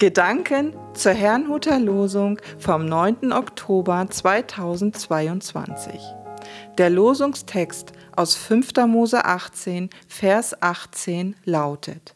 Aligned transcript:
Gedanken 0.00 0.74
zur 0.94 1.12
Herrnhuter 1.12 1.78
Losung 1.78 2.40
vom 2.58 2.86
9. 2.86 3.34
Oktober 3.34 4.06
2022. 4.08 6.00
Der 6.78 6.88
Losungstext 6.88 7.92
aus 8.16 8.34
5. 8.34 8.76
Mose 8.86 9.26
18, 9.26 9.90
Vers 10.08 10.62
18 10.62 11.36
lautet: 11.44 12.14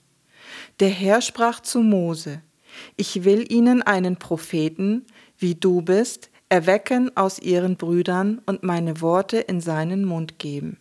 Der 0.81 0.89
Herr 0.89 1.21
sprach 1.21 1.61
zu 1.61 1.81
Mose: 1.81 2.41
Ich 2.97 3.25
will 3.25 3.53
ihnen 3.53 3.83
einen 3.83 4.17
Propheten, 4.17 5.05
wie 5.37 5.55
du 5.55 5.83
bist, 5.83 6.31
erwecken 6.49 7.15
aus 7.19 7.39
ihren 7.39 7.77
Brüdern 7.77 8.41
und 8.47 8.63
meine 8.63 9.03
Worte 9.03 9.37
in 9.37 9.61
seinen 9.61 10.07
Mund 10.07 10.39
geben. 10.39 10.79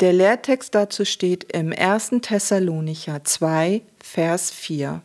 Der 0.00 0.12
Lehrtext 0.12 0.74
dazu 0.74 1.04
steht 1.04 1.52
im 1.52 1.72
1. 1.72 2.14
Thessalonicher 2.22 3.22
2, 3.22 3.82
Vers 4.02 4.50
4 4.50 5.02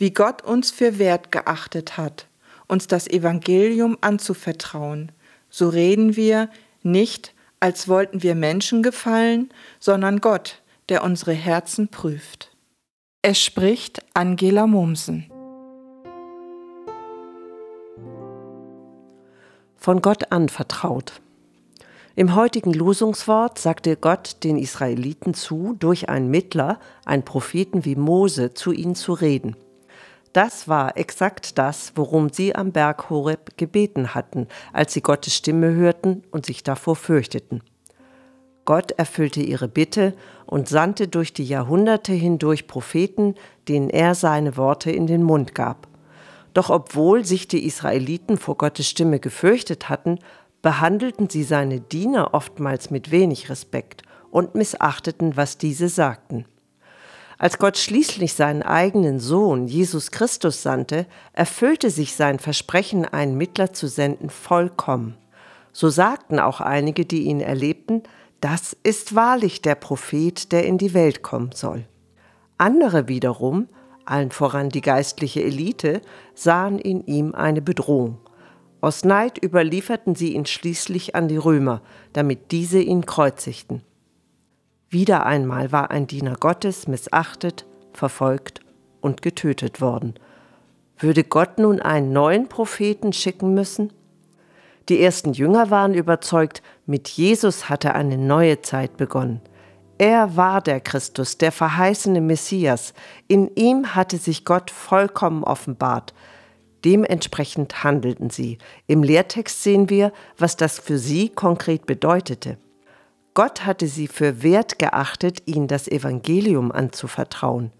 wie 0.00 0.12
Gott 0.12 0.40
uns 0.42 0.70
für 0.70 0.98
wert 0.98 1.30
geachtet 1.30 1.98
hat, 1.98 2.26
uns 2.66 2.86
das 2.86 3.06
Evangelium 3.06 3.98
anzuvertrauen, 4.00 5.12
so 5.50 5.68
reden 5.68 6.16
wir 6.16 6.48
nicht, 6.82 7.34
als 7.60 7.86
wollten 7.86 8.22
wir 8.22 8.34
Menschen 8.34 8.82
gefallen, 8.82 9.50
sondern 9.78 10.22
Gott, 10.22 10.62
der 10.88 11.04
unsere 11.04 11.34
Herzen 11.34 11.88
prüft. 11.88 12.56
Es 13.20 13.38
spricht 13.42 14.02
Angela 14.14 14.66
Mumsen. 14.66 15.30
Von 19.76 20.00
Gott 20.00 20.32
anvertraut. 20.32 21.20
Im 22.16 22.34
heutigen 22.34 22.72
Losungswort 22.72 23.58
sagte 23.58 23.98
Gott 23.98 24.36
den 24.44 24.56
Israeliten 24.56 25.34
zu, 25.34 25.76
durch 25.78 26.08
einen 26.08 26.30
Mittler, 26.30 26.80
einen 27.04 27.24
Propheten 27.24 27.84
wie 27.84 27.96
Mose, 27.96 28.54
zu 28.54 28.72
ihnen 28.72 28.94
zu 28.94 29.12
reden. 29.12 29.56
Das 30.32 30.68
war 30.68 30.96
exakt 30.96 31.58
das, 31.58 31.92
worum 31.96 32.30
sie 32.30 32.54
am 32.54 32.70
Berg 32.70 33.10
Horeb 33.10 33.56
gebeten 33.56 34.14
hatten, 34.14 34.46
als 34.72 34.92
sie 34.92 35.00
Gottes 35.00 35.34
Stimme 35.34 35.74
hörten 35.74 36.22
und 36.30 36.46
sich 36.46 36.62
davor 36.62 36.94
fürchteten. 36.94 37.62
Gott 38.64 38.92
erfüllte 38.92 39.40
ihre 39.40 39.66
Bitte 39.66 40.14
und 40.46 40.68
sandte 40.68 41.08
durch 41.08 41.32
die 41.32 41.44
Jahrhunderte 41.44 42.12
hindurch 42.12 42.68
Propheten, 42.68 43.34
denen 43.66 43.90
er 43.90 44.14
seine 44.14 44.56
Worte 44.56 44.92
in 44.92 45.08
den 45.08 45.24
Mund 45.24 45.56
gab. 45.56 45.88
Doch 46.54 46.70
obwohl 46.70 47.24
sich 47.24 47.48
die 47.48 47.64
Israeliten 47.66 48.36
vor 48.36 48.56
Gottes 48.56 48.88
Stimme 48.88 49.18
gefürchtet 49.18 49.88
hatten, 49.88 50.20
behandelten 50.62 51.28
sie 51.28 51.42
seine 51.42 51.80
Diener 51.80 52.34
oftmals 52.34 52.90
mit 52.90 53.10
wenig 53.10 53.50
Respekt 53.50 54.02
und 54.30 54.54
missachteten, 54.54 55.36
was 55.36 55.58
diese 55.58 55.88
sagten. 55.88 56.44
Als 57.40 57.56
Gott 57.56 57.78
schließlich 57.78 58.34
seinen 58.34 58.62
eigenen 58.62 59.18
Sohn 59.18 59.66
Jesus 59.66 60.10
Christus 60.10 60.62
sandte, 60.62 61.06
erfüllte 61.32 61.88
sich 61.88 62.14
sein 62.14 62.38
Versprechen, 62.38 63.06
einen 63.06 63.34
Mittler 63.34 63.72
zu 63.72 63.88
senden, 63.88 64.28
vollkommen. 64.28 65.16
So 65.72 65.88
sagten 65.88 66.38
auch 66.38 66.60
einige, 66.60 67.06
die 67.06 67.22
ihn 67.22 67.40
erlebten, 67.40 68.02
das 68.42 68.76
ist 68.82 69.14
wahrlich 69.14 69.62
der 69.62 69.74
Prophet, 69.74 70.52
der 70.52 70.66
in 70.66 70.76
die 70.76 70.92
Welt 70.92 71.22
kommen 71.22 71.52
soll. 71.54 71.86
Andere 72.58 73.08
wiederum, 73.08 73.68
allen 74.04 74.32
voran 74.32 74.68
die 74.68 74.82
geistliche 74.82 75.42
Elite, 75.42 76.02
sahen 76.34 76.78
in 76.78 77.06
ihm 77.06 77.34
eine 77.34 77.62
Bedrohung. 77.62 78.18
Aus 78.82 79.02
Neid 79.02 79.42
überlieferten 79.42 80.14
sie 80.14 80.34
ihn 80.34 80.44
schließlich 80.44 81.14
an 81.14 81.28
die 81.28 81.38
Römer, 81.38 81.80
damit 82.12 82.52
diese 82.52 82.82
ihn 82.82 83.06
kreuzigten. 83.06 83.80
Wieder 84.92 85.24
einmal 85.24 85.70
war 85.70 85.92
ein 85.92 86.08
Diener 86.08 86.34
Gottes 86.34 86.88
missachtet, 86.88 87.64
verfolgt 87.92 88.60
und 89.00 89.22
getötet 89.22 89.80
worden. 89.80 90.14
Würde 90.98 91.22
Gott 91.22 91.58
nun 91.60 91.80
einen 91.80 92.12
neuen 92.12 92.48
Propheten 92.48 93.12
schicken 93.12 93.54
müssen? 93.54 93.92
Die 94.88 95.00
ersten 95.00 95.32
Jünger 95.32 95.70
waren 95.70 95.94
überzeugt, 95.94 96.60
mit 96.86 97.08
Jesus 97.08 97.68
hatte 97.68 97.94
eine 97.94 98.18
neue 98.18 98.62
Zeit 98.62 98.96
begonnen. 98.96 99.40
Er 99.98 100.36
war 100.36 100.60
der 100.60 100.80
Christus, 100.80 101.38
der 101.38 101.52
verheißene 101.52 102.20
Messias. 102.20 102.92
In 103.28 103.54
ihm 103.54 103.94
hatte 103.94 104.16
sich 104.16 104.44
Gott 104.44 104.72
vollkommen 104.72 105.44
offenbart. 105.44 106.14
Dementsprechend 106.84 107.84
handelten 107.84 108.30
sie. 108.30 108.58
Im 108.88 109.04
Lehrtext 109.04 109.62
sehen 109.62 109.88
wir, 109.88 110.12
was 110.36 110.56
das 110.56 110.80
für 110.80 110.98
sie 110.98 111.28
konkret 111.28 111.86
bedeutete. 111.86 112.58
Gott 113.40 113.64
hatte 113.64 113.86
sie 113.86 114.06
für 114.06 114.42
wert 114.42 114.78
geachtet, 114.78 115.44
ihnen 115.46 115.66
das 115.66 115.88
Evangelium 115.88 116.70
anzuvertrauen. 116.70 117.72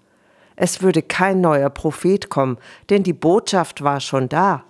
Es 0.56 0.80
würde 0.80 1.02
kein 1.02 1.42
neuer 1.42 1.68
Prophet 1.68 2.30
kommen, 2.30 2.56
denn 2.88 3.02
die 3.02 3.12
Botschaft 3.12 3.84
war 3.84 4.00
schon 4.00 4.30
da. 4.30 4.64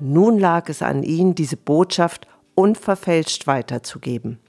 Nun 0.00 0.40
lag 0.40 0.68
es 0.68 0.82
an 0.82 1.04
ihnen, 1.04 1.36
diese 1.36 1.56
Botschaft 1.56 2.26
unverfälscht 2.56 3.46
weiterzugeben. 3.46 4.40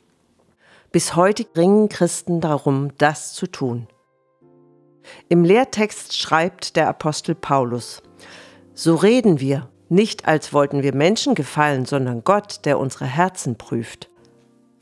Bis 0.92 1.16
heute 1.16 1.46
ringen 1.56 1.90
Christen 1.90 2.42
darum, 2.42 2.90
das 2.98 3.34
zu 3.34 3.46
tun. 3.46 3.86
Im 5.30 5.44
Lehrtext 5.44 6.18
schreibt 6.18 6.76
der 6.76 6.88
Apostel 6.88 7.36
Paulus, 7.36 8.02
So 8.74 8.96
reden 8.96 9.40
wir, 9.40 9.70
nicht 9.90 10.28
als 10.28 10.54
wollten 10.54 10.82
wir 10.82 10.96
Menschen 10.96 11.36
gefallen, 11.36 11.86
sondern 11.86 12.24
Gott, 12.24 12.66
der 12.66 12.80
unsere 12.80 13.06
Herzen 13.06 13.60
prüft 13.60 14.10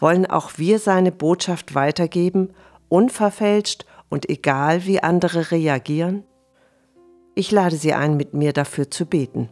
wollen 0.02 0.26
auch 0.26 0.58
wir 0.58 0.80
seine 0.80 1.12
Botschaft 1.12 1.76
weitergeben, 1.76 2.54
unverfälscht 2.90 3.86
und 4.10 4.30
egal 4.30 4.86
wie 4.86 5.02
andere 5.02 5.52
reagieren? 5.52 6.24
Ich 7.36 7.52
lade 7.52 7.78
Sie 7.78 7.94
ein, 7.94 8.18
mit 8.18 8.34
mir 8.34 8.52
dafür 8.52 8.90
zu 8.90 9.06
beten. 9.06 9.50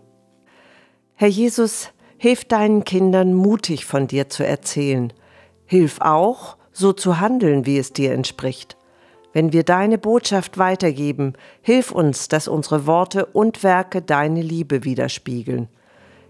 Herr 1.14 1.30
Jesus, 1.30 1.90
hilf 2.18 2.46
deinen 2.46 2.84
Kindern 2.84 3.34
mutig 3.34 3.86
von 3.86 4.08
dir 4.08 4.28
zu 4.28 4.46
erzählen. 4.46 5.14
Hilf 5.66 6.02
auch, 6.02 6.58
so 6.74 6.94
zu 6.94 7.20
handeln, 7.20 7.66
wie 7.66 7.78
es 7.78 7.94
dir 7.94 8.14
entspricht. 8.14 8.76
Wenn 9.32 9.54
wir 9.54 9.64
deine 9.64 10.00
Botschaft 10.00 10.58
weitergeben, 10.58 11.34
hilf 11.62 11.92
uns, 11.92 12.28
dass 12.28 12.48
unsere 12.48 12.88
Worte 12.88 13.28
und 13.28 13.64
Werke 13.64 14.02
deine 14.02 14.42
Liebe 14.42 14.84
widerspiegeln. 14.84 15.70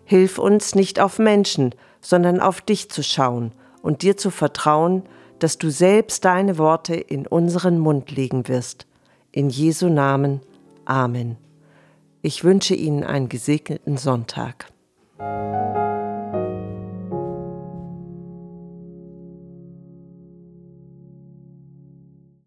Hilf 0.03 0.37
uns 0.37 0.75
nicht 0.75 0.99
auf 0.99 1.19
Menschen, 1.19 1.73
sondern 2.01 2.41
auf 2.41 2.61
dich 2.61 2.89
zu 2.89 3.01
schauen 3.01 3.53
und 3.81 4.01
dir 4.01 4.17
zu 4.17 4.31
vertrauen, 4.31 5.03
dass 5.39 5.57
du 5.57 5.69
selbst 5.69 6.25
deine 6.25 6.57
Worte 6.57 6.95
in 6.95 7.25
unseren 7.25 7.79
Mund 7.79 8.11
legen 8.11 8.47
wirst. 8.47 8.85
In 9.31 9.49
Jesu 9.49 9.89
Namen. 9.89 10.41
Amen. 10.85 11.37
Ich 12.21 12.43
wünsche 12.43 12.75
Ihnen 12.75 13.03
einen 13.03 13.29
gesegneten 13.29 13.97
Sonntag. 13.97 14.67